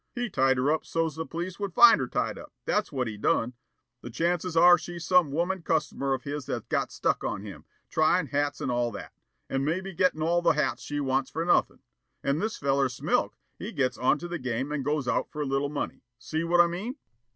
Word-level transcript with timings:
He 0.15 0.31
tied 0.31 0.57
her 0.57 0.71
up 0.71 0.83
so's 0.83 1.15
the 1.15 1.27
police 1.27 1.59
would 1.59 1.75
find 1.75 1.99
her 1.99 2.07
tied 2.07 2.39
up, 2.39 2.51
that's 2.65 2.91
what 2.91 3.05
he 3.07 3.17
done. 3.17 3.53
The 4.01 4.09
chances 4.09 4.57
are 4.57 4.75
she's 4.75 5.05
some 5.05 5.29
woman 5.31 5.61
customer 5.61 6.15
of 6.15 6.23
his 6.23 6.47
that's 6.47 6.65
got 6.69 6.91
stuck 6.91 7.23
on 7.23 7.43
him, 7.43 7.65
tryin' 7.87 8.25
hats 8.25 8.61
and 8.61 8.71
all 8.71 8.89
that, 8.93 9.13
and 9.47 9.63
maybe 9.63 9.93
gettin' 9.93 10.23
all 10.23 10.41
the 10.41 10.53
hats 10.53 10.81
she 10.81 10.99
wants 10.99 11.29
for 11.29 11.45
nothin', 11.45 11.83
and 12.23 12.41
this 12.41 12.57
feller 12.57 12.87
Smilk 12.89 13.33
he 13.59 13.71
gets 13.71 13.99
onto 13.99 14.27
the 14.27 14.39
game 14.39 14.71
and 14.71 14.83
goes 14.83 15.07
out 15.07 15.29
for 15.29 15.43
a 15.43 15.45
little 15.45 15.69
money. 15.69 16.01
See 16.17 16.43
what 16.43 16.61
I 16.61 16.65
mean?" 16.65 16.95